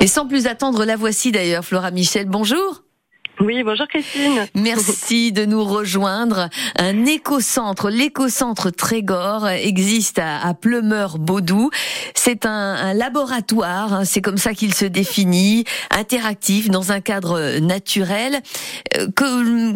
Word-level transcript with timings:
Et 0.00 0.06
sans 0.06 0.26
plus 0.26 0.46
attendre, 0.46 0.86
la 0.86 0.96
voici 0.96 1.30
d'ailleurs, 1.30 1.62
Flora 1.62 1.90
Michel. 1.90 2.26
Bonjour. 2.26 2.82
Oui, 3.38 3.62
bonjour 3.62 3.86
Christine. 3.86 4.46
Merci 4.54 5.30
de 5.30 5.44
nous 5.44 5.62
rejoindre. 5.62 6.48
Un 6.78 7.04
écocentre, 7.04 7.90
l'écocentre 7.90 8.70
Trégor 8.72 9.46
existe 9.48 10.18
à, 10.18 10.54
Pleumeur-Baudou. 10.54 11.70
C'est 12.14 12.46
un, 12.46 12.94
laboratoire, 12.94 13.92
hein, 13.92 14.04
c'est 14.06 14.22
comme 14.22 14.38
ça 14.38 14.54
qu'il 14.54 14.74
se 14.74 14.86
définit, 14.86 15.64
interactif, 15.90 16.70
dans 16.70 16.92
un 16.92 17.00
cadre 17.00 17.58
naturel. 17.58 18.40
Euh, 18.96 19.06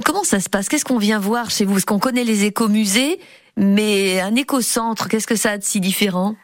comment 0.04 0.25
ça 0.25 0.41
se 0.41 0.48
passe? 0.48 0.70
Qu'est-ce 0.70 0.86
qu'on 0.86 0.98
vient 0.98 1.18
voir 1.18 1.50
chez 1.50 1.66
vous? 1.66 1.72
Parce 1.72 1.84
qu'on 1.84 1.98
connaît 1.98 2.25
les 2.25 2.45
écomusées, 2.45 3.18
mais 3.59 4.20
un 4.20 4.34
écocentre, 4.36 5.09
qu'est-ce 5.09 5.27
que 5.27 5.36
ça 5.36 5.52
a 5.52 5.59
de 5.59 5.64
si 5.64 5.80
différent? 5.80 6.34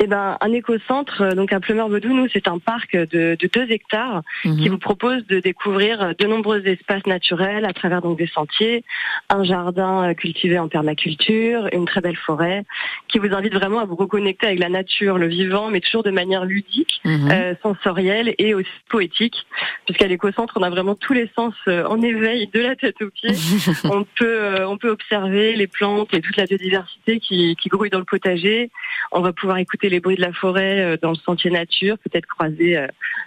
Eh 0.00 0.06
ben, 0.06 0.36
un 0.40 0.52
écocentre, 0.52 1.22
euh, 1.22 1.32
donc 1.32 1.52
à 1.52 1.58
Pleumeur-Bedou, 1.58 2.14
nous, 2.14 2.28
c'est 2.32 2.46
un 2.46 2.60
parc 2.60 2.94
de, 2.94 3.36
de 3.38 3.50
2 3.52 3.72
hectares 3.72 4.22
qui 4.42 4.48
mhm. 4.48 4.68
vous 4.68 4.78
propose 4.78 5.26
de 5.26 5.40
découvrir 5.40 6.14
de 6.16 6.26
nombreux 6.26 6.64
espaces 6.68 7.04
naturels 7.06 7.64
à 7.64 7.72
travers 7.72 8.00
donc 8.00 8.16
des 8.16 8.28
sentiers, 8.28 8.84
un 9.28 9.42
jardin 9.42 10.10
euh, 10.10 10.14
cultivé 10.14 10.56
en 10.56 10.68
permaculture, 10.68 11.68
une 11.72 11.84
très 11.84 12.00
belle 12.00 12.16
forêt, 12.16 12.64
qui 13.08 13.18
vous 13.18 13.34
invite 13.34 13.52
vraiment 13.52 13.80
à 13.80 13.86
vous 13.86 13.96
reconnecter 13.96 14.46
avec 14.46 14.60
la 14.60 14.68
nature, 14.68 15.18
le 15.18 15.26
vivant, 15.26 15.68
mais 15.68 15.80
toujours 15.80 16.04
de 16.04 16.12
manière 16.12 16.44
ludique, 16.44 17.00
mhm. 17.04 17.30
euh, 17.32 17.54
sensorielle 17.60 18.36
et 18.38 18.54
aussi 18.54 18.70
poétique, 18.88 19.46
puisqu'à 19.84 20.06
l'écocentre, 20.06 20.58
on 20.60 20.62
a 20.62 20.70
vraiment 20.70 20.94
tous 20.94 21.12
les 21.12 21.28
sens 21.34 21.54
en 21.66 22.00
éveil, 22.02 22.46
de 22.52 22.60
la 22.60 22.76
tête 22.76 23.02
aux 23.02 23.10
pieds. 23.10 23.34
on 23.84 24.04
peut, 24.16 24.64
on 24.64 24.78
peut 24.78 24.90
observer 24.90 25.56
les 25.56 25.66
plantes 25.66 26.14
et 26.14 26.20
toute 26.20 26.36
la 26.36 26.44
biodiversité 26.44 27.18
qui, 27.18 27.56
qui 27.56 27.68
grouille 27.68 27.90
dans 27.90 27.98
le 27.98 28.04
potager. 28.04 28.70
On 29.10 29.20
va 29.20 29.32
pouvoir 29.32 29.58
écouter 29.58 29.87
les 29.88 30.00
bruits 30.00 30.16
de 30.16 30.22
la 30.22 30.32
forêt 30.32 30.80
euh, 30.80 30.96
dans 31.00 31.10
le 31.10 31.16
sentier 31.16 31.50
nature, 31.50 31.96
peut-être 31.98 32.26
croiser 32.26 32.76
euh, 32.76 32.86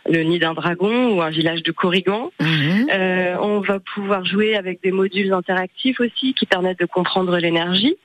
le 0.10 0.24
nid 0.24 0.40
d'un 0.40 0.54
dragon 0.54 1.16
ou 1.16 1.22
un 1.22 1.30
village 1.30 1.64
de 1.64 1.72
Corrigan. 1.72 2.32
Mhm. 2.40 2.88
Euh, 2.92 3.36
on 3.42 3.60
va 3.60 3.80
pouvoir 3.80 4.26
jouer 4.26 4.56
avec 4.56 4.82
des 4.82 4.92
modules 4.92 5.34
interactifs 5.34 6.00
aussi 6.00 6.34
qui 6.34 6.46
permettent 6.46 6.80
de 6.80 6.86
comprendre 6.86 7.38
l'énergie. 7.38 7.96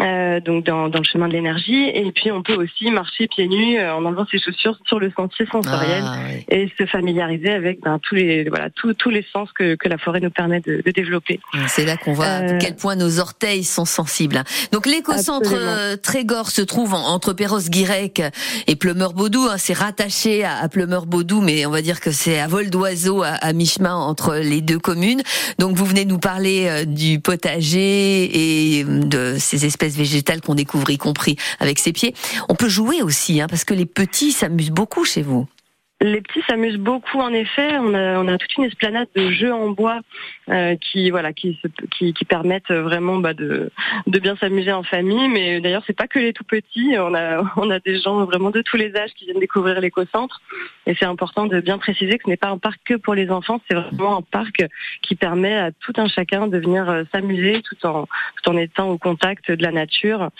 Euh, 0.00 0.40
donc 0.40 0.64
dans, 0.64 0.88
dans, 0.88 0.98
le 1.00 1.04
chemin 1.04 1.28
de 1.28 1.34
l'énergie. 1.34 1.90
Et 1.94 2.10
puis 2.12 2.32
on 2.32 2.42
peut 2.42 2.54
aussi 2.54 2.90
marcher 2.90 3.28
pieds 3.28 3.46
nus 3.46 3.78
euh, 3.78 3.94
en 3.94 4.04
enlevant 4.06 4.26
ses 4.30 4.38
chaussures 4.38 4.78
sur 4.86 4.98
le 4.98 5.12
sentier 5.14 5.44
sensoriel 5.52 6.02
ah, 6.02 6.16
et 6.48 6.72
se 6.78 6.86
familiariser 6.86 7.50
avec 7.50 7.80
ben, 7.82 7.98
tous 8.02 8.14
les 8.14 8.48
voilà 8.48 8.70
tous, 8.70 8.94
tous 8.94 9.10
les 9.10 9.24
sens 9.34 9.50
que, 9.52 9.74
que 9.74 9.90
la 9.90 9.98
forêt 9.98 10.20
nous 10.20 10.30
permet 10.30 10.60
de, 10.60 10.82
de 10.84 10.90
développer. 10.92 11.40
C'est 11.68 11.84
là 11.84 11.98
qu'on 11.98 12.14
voit 12.14 12.24
à 12.24 12.56
quel 12.56 12.74
point 12.74 12.96
nos 12.96 13.20
orteils 13.20 13.64
sont 13.64 13.84
sensibles. 13.84 14.42
Donc 14.72 14.86
l'écocentre 14.86 15.52
euh, 15.52 15.96
Trégor 15.96 16.48
se 16.50 16.62
trouve 16.62 16.94
entre 16.94 17.34
Perros-Guirec 17.34 18.22
et 18.66 18.76
Pleumeur-Baudou. 18.76 19.46
Hein, 19.50 19.58
c'est 19.58 19.74
rattaché 19.76 20.42
à, 20.42 20.56
à 20.56 20.68
Pleumeur-Baudou, 20.70 21.42
mais 21.42 21.66
on 21.66 21.70
va 21.70 21.82
dire 21.82 22.00
que 22.00 22.12
c'est 22.12 22.40
à 22.40 22.48
vol 22.48 22.70
d'oiseau 22.70 23.22
à, 23.22 23.28
à 23.28 23.52
mi-chemin 23.52 23.94
entre 23.94 24.36
les 24.36 24.62
deux 24.62 24.78
communes. 24.78 25.20
Donc 25.58 25.76
vous 25.76 25.84
venez 25.84 26.06
nous 26.06 26.18
parler 26.18 26.86
du 26.86 27.20
potager 27.20 28.78
et 28.78 28.84
de 28.84 29.36
ces 29.38 29.66
espèces 29.66 29.81
végétales 29.88 30.40
qu'on 30.40 30.54
découvre, 30.54 30.90
y 30.90 30.98
compris 30.98 31.36
avec 31.60 31.78
ses 31.78 31.92
pieds. 31.92 32.14
On 32.48 32.54
peut 32.54 32.68
jouer 32.68 33.02
aussi, 33.02 33.40
hein, 33.40 33.46
parce 33.48 33.64
que 33.64 33.74
les 33.74 33.86
petits 33.86 34.32
s'amusent 34.32 34.70
beaucoup 34.70 35.04
chez 35.04 35.22
vous. 35.22 35.46
Les 36.02 36.20
petits 36.20 36.42
s'amusent 36.48 36.78
beaucoup 36.78 37.20
en 37.20 37.32
effet. 37.32 37.78
On 37.78 37.94
a, 37.94 38.36
toute 38.36 38.56
une 38.56 38.64
esplanade 38.64 39.06
de 39.14 39.30
jeux 39.30 39.52
en 39.52 39.70
bois 39.70 40.00
euh, 40.48 40.74
qui 40.76 41.10
voilà 41.10 41.32
qui, 41.32 41.56
permettent 42.28 42.72
vraiment 42.72 43.18
bah, 43.18 43.34
de, 43.34 43.70
bien 44.06 44.34
s'amuser 44.36 44.72
en 44.72 44.82
famille. 44.82 45.28
Mais 45.28 45.60
d'ailleurs 45.60 45.84
c'est 45.86 45.96
pas 45.96 46.08
que 46.08 46.18
les 46.18 46.32
tout 46.32 46.42
petits. 46.42 46.94
On 46.98 47.14
a 47.14 47.44
on 47.56 47.70
a 47.70 47.78
des 47.78 48.00
gens 48.00 48.24
vraiment 48.24 48.50
de 48.50 48.62
tous 48.62 48.76
les 48.76 48.96
âges 48.96 49.12
qui 49.14 49.26
viennent 49.26 49.38
découvrir 49.38 49.80
l'éco-centre. 49.80 50.40
Et 50.86 50.96
c'est 50.96 51.04
important 51.04 51.46
de 51.46 51.60
bien 51.60 51.78
préciser 51.78 52.18
que 52.18 52.24
ce 52.24 52.30
n'est 52.30 52.36
pas 52.36 52.48
un 52.48 52.58
parc 52.58 52.80
que 52.84 52.94
pour 52.94 53.14
les 53.14 53.30
enfants. 53.30 53.60
C'est 53.70 53.76
vraiment 53.76 54.18
un 54.18 54.22
parc 54.22 54.64
qui 55.02 55.14
permet 55.14 55.54
à 55.54 55.70
tout 55.70 55.92
un 55.98 56.08
chacun 56.08 56.48
de 56.48 56.58
venir 56.58 56.90
euh, 56.90 57.04
s'amuser 57.12 57.62
tout 57.62 57.86
en 57.86 58.08
tout 58.42 58.50
en 58.50 58.56
étant 58.56 58.88
au 58.88 58.98
contact 58.98 59.52
de 59.52 59.62
la 59.62 59.70
nature. 59.70 60.30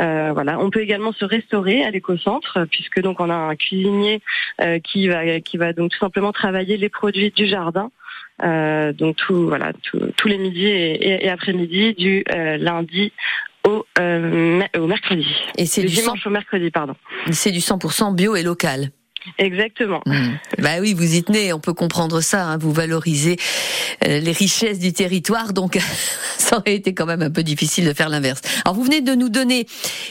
Euh, 0.00 0.32
voilà. 0.32 0.58
On 0.58 0.70
peut 0.70 0.80
également 0.80 1.12
se 1.12 1.24
restaurer 1.24 1.84
à 1.84 1.90
l'éco-centre 1.92 2.66
puisque 2.68 3.00
donc 3.00 3.20
on 3.20 3.30
a 3.30 3.34
un 3.34 3.54
cuisinier 3.54 4.20
qui 4.82 5.03
qui 5.04 5.08
va 5.08 5.40
qui 5.40 5.56
va 5.56 5.72
donc 5.72 5.90
tout 5.92 5.98
simplement 5.98 6.32
travailler 6.32 6.76
les 6.76 6.88
produits 6.88 7.30
du 7.30 7.46
jardin. 7.46 7.90
Euh, 8.42 8.92
donc 8.92 9.16
tout 9.16 9.46
voilà 9.46 9.72
tous 10.16 10.28
les 10.28 10.38
midis 10.38 10.66
et, 10.66 11.28
après-midi 11.28 11.94
du 11.94 12.24
euh, 12.34 12.56
lundi 12.56 13.12
au, 13.66 13.84
euh, 13.98 14.60
au 14.76 14.86
mercredi. 14.86 15.26
Et 15.56 15.66
c'est 15.66 15.82
du 15.82 15.94
dimanche 15.94 16.26
au 16.26 16.30
mercredi 16.30 16.70
pardon. 16.70 16.94
C'est 17.30 17.52
du 17.52 17.60
100% 17.60 18.14
bio 18.14 18.34
et 18.34 18.42
local. 18.42 18.90
Exactement. 19.38 20.00
Hmm. 20.06 20.36
Bah 20.58 20.80
oui, 20.80 20.94
vous 20.94 21.14
y 21.14 21.22
tenez, 21.22 21.52
on 21.52 21.60
peut 21.60 21.74
comprendre 21.74 22.20
ça. 22.20 22.46
Hein, 22.46 22.58
vous 22.58 22.72
valorisez 22.72 23.36
euh, 24.06 24.20
les 24.20 24.32
richesses 24.32 24.78
du 24.78 24.92
territoire, 24.92 25.52
donc 25.52 25.78
ça 26.38 26.58
aurait 26.58 26.74
été 26.74 26.94
quand 26.94 27.06
même 27.06 27.22
un 27.22 27.30
peu 27.30 27.42
difficile 27.42 27.86
de 27.86 27.92
faire 27.92 28.08
l'inverse. 28.08 28.42
Alors 28.64 28.74
vous 28.74 28.84
venez 28.84 29.00
de 29.00 29.14
nous 29.14 29.28
donner 29.28 29.66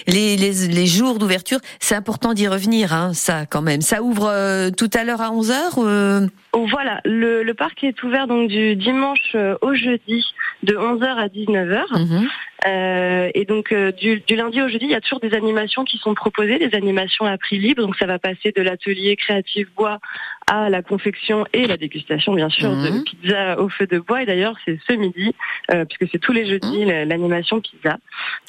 les, 0.07 0.35
les, 0.37 0.67
les 0.67 0.87
jours 0.87 1.19
d'ouverture. 1.19 1.59
C'est 1.79 1.95
important 1.95 2.33
d'y 2.33 2.47
revenir, 2.47 2.93
hein, 2.93 3.13
ça 3.13 3.45
quand 3.45 3.61
même. 3.61 3.81
Ça 3.81 4.01
ouvre 4.01 4.27
euh, 4.27 4.69
tout 4.71 4.89
à 4.93 5.03
l'heure 5.03 5.21
à 5.21 5.31
11 5.31 5.51
h 5.51 5.53
euh... 5.77 6.27
Voilà, 6.69 7.01
le, 7.03 7.43
le, 7.43 7.53
parc 7.55 7.83
est 7.83 8.03
ouvert 8.03 8.27
donc 8.27 8.47
du 8.47 8.75
dimanche 8.75 9.31
euh, 9.35 9.55
au 9.61 9.73
jeudi 9.73 10.23
de 10.61 10.75
11h 10.75 11.05
à 11.05 11.27
19h. 11.27 12.27
Euh, 12.65 13.29
et 13.33 13.45
donc 13.45 13.71
euh, 13.71 13.91
du, 13.91 14.21
du, 14.21 14.35
lundi 14.35 14.61
au 14.61 14.69
jeudi, 14.69 14.85
il 14.85 14.91
y 14.91 14.95
a 14.95 15.01
toujours 15.01 15.19
des 15.19 15.33
animations 15.33 15.83
qui 15.83 15.97
sont 15.97 16.13
proposées, 16.13 16.59
des 16.59 16.75
animations 16.75 17.25
à 17.25 17.37
prix 17.37 17.59
libre. 17.59 17.81
Donc 17.81 17.95
ça 17.97 18.05
va 18.05 18.19
passer 18.19 18.51
de 18.55 18.61
l'atelier 18.61 19.15
créatif 19.15 19.67
bois 19.75 19.99
à 20.47 20.69
la 20.69 20.81
confection 20.81 21.45
et 21.53 21.67
la 21.67 21.77
dégustation, 21.77 22.33
bien 22.33 22.49
sûr, 22.49 22.69
de 22.69 22.89
mhm. 22.89 23.03
pizza 23.03 23.59
au 23.59 23.69
feu 23.69 23.87
de 23.87 23.99
bois. 23.99 24.23
Et 24.23 24.25
d'ailleurs, 24.25 24.55
c'est 24.65 24.79
ce 24.87 24.93
midi, 24.93 25.33
euh, 25.71 25.85
puisque 25.85 26.11
c'est 26.11 26.19
tous 26.19 26.31
les 26.31 26.45
jeudis 26.47 26.85
mhm. 26.85 27.07
l'animation 27.07 27.61
pizza. 27.61 27.97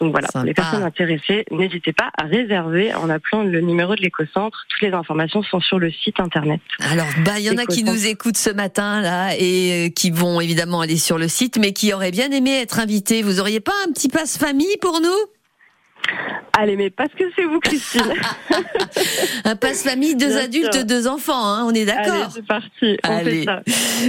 Donc 0.00 0.12
voilà, 0.12 0.28
pour 0.32 0.42
les 0.42 0.54
personnes 0.54 0.82
intéressées, 0.82 1.44
n'hésitez 1.50 1.92
pas 1.92 2.10
à 2.18 2.24
réserver 2.24 2.94
en 2.94 3.10
appelant 3.10 3.42
le 3.42 3.60
numéro 3.60 3.94
de 3.94 4.02
l'éco-centre. 4.02 4.66
Toutes 4.68 4.82
les 4.82 4.92
informations 4.92 5.42
sont 5.42 5.60
sur 5.60 5.78
le 5.78 5.90
site 5.90 6.20
internet. 6.20 6.60
Alors, 6.90 7.06
bah, 7.24 7.38
il 7.38 7.44
y 7.44 7.50
en 7.50 7.56
a 7.56 7.66
qui 7.66 7.84
nous 7.84 8.06
écoutent 8.06 8.36
ce 8.36 8.50
matin 8.50 9.00
là 9.00 9.30
et 9.38 9.92
qui 9.94 10.10
vont 10.10 10.40
évidemment 10.40 10.80
aller 10.80 10.96
sur 10.96 11.18
le 11.18 11.28
site, 11.28 11.58
mais 11.58 11.72
qui 11.72 11.92
auraient 11.92 12.10
bien 12.10 12.30
aimé 12.30 12.60
être 12.60 12.78
invités. 12.78 13.22
Vous 13.22 13.40
auriez 13.40 13.60
pas 13.60 13.72
un 13.86 13.92
petit 13.92 14.08
passe 14.08 14.38
famille 14.38 14.76
pour 14.80 15.00
nous? 15.00 15.08
Allez, 16.56 16.76
mais 16.76 16.88
parce 16.88 17.10
que 17.10 17.24
c'est 17.34 17.44
vous, 17.44 17.58
Christine. 17.58 18.14
un 19.44 19.56
passe 19.56 19.82
famille, 19.82 20.14
deux 20.14 20.36
adultes, 20.36 20.86
deux 20.86 21.08
enfants, 21.08 21.44
hein, 21.44 21.64
on 21.66 21.74
est 21.74 21.84
d'accord 21.84 22.14
Allez, 22.14 22.24
c'est 22.32 22.46
parti. 22.46 22.96
On 23.04 23.18
Fait 23.24 23.44
ça. 23.44 23.62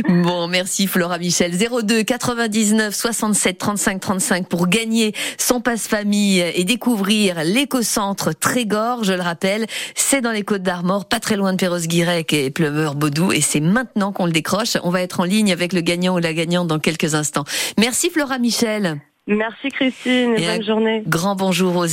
Bon, 0.08 0.48
merci 0.48 0.86
Flora 0.86 1.18
Michel. 1.18 1.54
02 1.58 2.04
99 2.04 2.94
67 2.94 3.58
35 3.58 4.00
35 4.00 4.48
pour 4.48 4.68
gagner 4.68 5.14
son 5.40 5.60
passe 5.60 5.88
famille 5.88 6.40
et 6.40 6.64
découvrir 6.66 7.44
l'éco-centre 7.44 8.32
Trégor. 8.34 9.04
Je 9.04 9.14
le 9.14 9.22
rappelle, 9.22 9.66
c'est 9.96 10.22
dans 10.22 10.32
les 10.32 10.44
Côtes 10.44 10.62
d'Armor, 10.62 11.06
pas 11.06 11.20
très 11.20 11.38
loin 11.38 11.52
de 11.52 11.58
Perros-Guirec 11.58 12.32
et 12.32 12.52
Pleumeur-Baudou. 12.52 13.32
Et 13.32 13.42
c'est 13.42 13.60
maintenant 13.60 14.12
qu'on 14.12 14.28
le 14.28 14.32
décroche. 14.32 14.78
On 14.84 14.92
va 14.92 15.02
être 15.02 15.20
en 15.20 15.24
ligne 15.24 15.52
avec 15.52 15.74
le 15.74 15.82
gagnant 15.82 16.16
ou 16.16 16.20
la 16.20 16.34
gagnante 16.34 16.68
dans 16.68 16.80
quelques 16.80 17.16
instants. 17.16 17.46
Merci 17.80 18.12
Flora 18.12 18.38
Michel. 18.38 19.00
Merci 19.28 19.70
Christine 19.70 20.36
et, 20.38 20.46
bonne 20.46 20.64
journée. 20.64 21.04
Grand 21.08 21.36
bonjour 21.36 21.76
aux 21.78 21.84